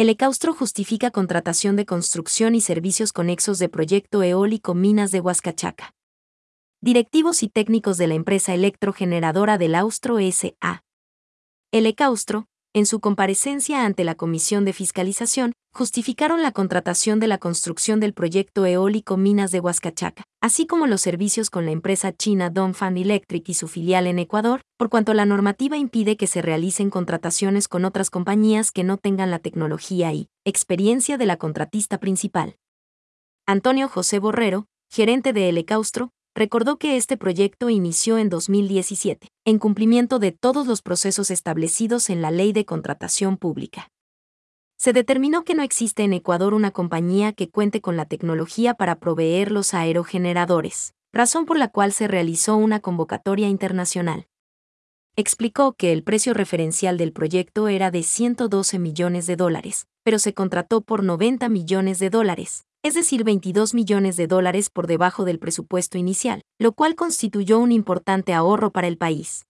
[0.00, 5.92] El Ecaustro justifica contratación de construcción y servicios conexos de proyecto eólico Minas de Huascachaca.
[6.80, 10.84] Directivos y técnicos de la empresa electrogeneradora del Austro S.A.
[11.70, 17.38] El Ecaustro, en su comparecencia ante la Comisión de Fiscalización, justificaron la contratación de la
[17.38, 22.48] construcción del proyecto eólico Minas de Huascachaca, así como los servicios con la empresa china
[22.48, 26.90] Dongfang Electric y su filial en Ecuador, por cuanto la normativa impide que se realicen
[26.90, 32.56] contrataciones con otras compañías que no tengan la tecnología y experiencia de la contratista principal.
[33.46, 40.18] Antonio José Borrero, gerente de Elecaustro, recordó que este proyecto inició en 2017, en cumplimiento
[40.18, 43.90] de todos los procesos establecidos en la Ley de Contratación Pública.
[44.78, 48.98] Se determinó que no existe en Ecuador una compañía que cuente con la tecnología para
[48.98, 54.26] proveer los aerogeneradores, razón por la cual se realizó una convocatoria internacional.
[55.16, 60.32] Explicó que el precio referencial del proyecto era de 112 millones de dólares, pero se
[60.32, 65.38] contrató por 90 millones de dólares, es decir, 22 millones de dólares por debajo del
[65.38, 69.46] presupuesto inicial, lo cual constituyó un importante ahorro para el país.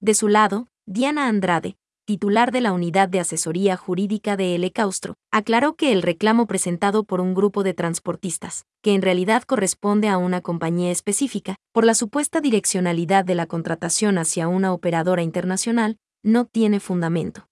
[0.00, 5.14] De su lado, Diana Andrade, titular de la Unidad de Asesoría Jurídica de El Caustro,
[5.32, 10.16] aclaró que el reclamo presentado por un grupo de transportistas, que en realidad corresponde a
[10.16, 16.44] una compañía específica, por la supuesta direccionalidad de la contratación hacia una operadora internacional, no
[16.44, 17.48] tiene fundamento.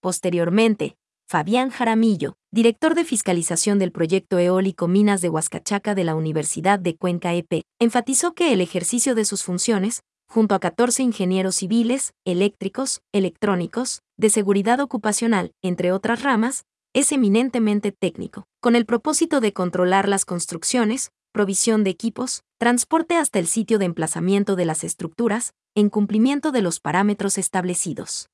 [0.00, 6.78] Posteriormente, Fabián Jaramillo, director de fiscalización del proyecto eólico Minas de Huascachaca de la Universidad
[6.78, 12.12] de Cuenca EP, enfatizó que el ejercicio de sus funciones, junto a 14 ingenieros civiles,
[12.26, 19.54] eléctricos, electrónicos, de seguridad ocupacional, entre otras ramas, es eminentemente técnico, con el propósito de
[19.54, 25.54] controlar las construcciones, provisión de equipos, transporte hasta el sitio de emplazamiento de las estructuras,
[25.74, 28.28] en cumplimiento de los parámetros establecidos.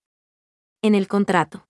[0.82, 1.64] En el contrato,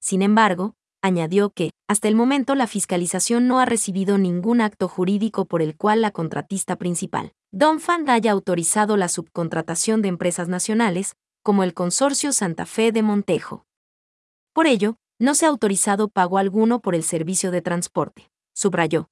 [0.00, 5.44] sin embargo, añadió que, hasta el momento la fiscalización no ha recibido ningún acto jurídico
[5.44, 11.62] por el cual la contratista principal, Donfang, haya autorizado la subcontratación de empresas nacionales, como
[11.62, 13.66] el Consorcio Santa Fe de Montejo.
[14.52, 19.08] Por ello, no se ha autorizado pago alguno por el servicio de transporte, subrayó.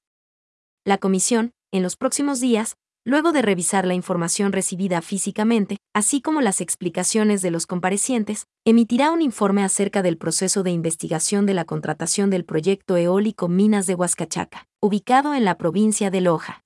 [0.85, 6.41] La comisión, en los próximos días, luego de revisar la información recibida físicamente, así como
[6.41, 11.65] las explicaciones de los comparecientes, emitirá un informe acerca del proceso de investigación de la
[11.65, 16.64] contratación del proyecto eólico Minas de Huascachaca, ubicado en la provincia de Loja.